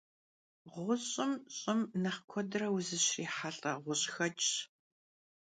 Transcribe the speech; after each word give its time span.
Ğuş'ır 0.73 1.31
ş'ım 1.57 1.79
nexh 2.01 2.19
kuedre 2.29 2.67
vuzışrihelh'e 2.73 3.71
ğuş'xeç'ş. 3.83 4.51